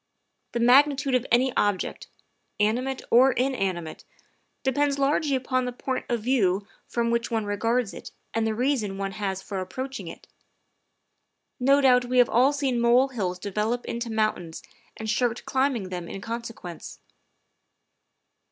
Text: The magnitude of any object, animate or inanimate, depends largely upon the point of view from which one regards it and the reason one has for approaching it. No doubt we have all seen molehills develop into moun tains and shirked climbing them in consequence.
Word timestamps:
The 0.53 0.59
magnitude 0.59 1.13
of 1.13 1.27
any 1.31 1.55
object, 1.55 2.07
animate 2.59 3.03
or 3.11 3.33
inanimate, 3.33 4.03
depends 4.63 4.97
largely 4.97 5.35
upon 5.35 5.65
the 5.65 5.71
point 5.71 6.07
of 6.09 6.23
view 6.23 6.65
from 6.87 7.11
which 7.11 7.29
one 7.29 7.45
regards 7.45 7.93
it 7.93 8.09
and 8.33 8.47
the 8.47 8.55
reason 8.55 8.97
one 8.97 9.11
has 9.11 9.43
for 9.43 9.59
approaching 9.59 10.07
it. 10.07 10.27
No 11.59 11.81
doubt 11.81 12.05
we 12.05 12.17
have 12.17 12.31
all 12.31 12.51
seen 12.51 12.79
molehills 12.81 13.37
develop 13.37 13.85
into 13.85 14.09
moun 14.11 14.33
tains 14.37 14.63
and 14.97 15.07
shirked 15.07 15.45
climbing 15.45 15.89
them 15.89 16.07
in 16.09 16.19
consequence. 16.19 16.97